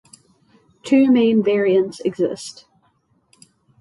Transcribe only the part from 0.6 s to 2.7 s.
Two main variants exist.